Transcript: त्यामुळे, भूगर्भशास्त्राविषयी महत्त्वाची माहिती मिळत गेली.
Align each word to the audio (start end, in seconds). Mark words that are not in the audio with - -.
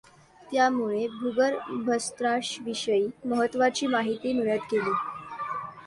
त्यामुळे, 0.51 1.07
भूगर्भशास्त्राविषयी 1.19 3.07
महत्त्वाची 3.25 3.87
माहिती 3.87 4.33
मिळत 4.33 4.73
गेली. 4.73 4.91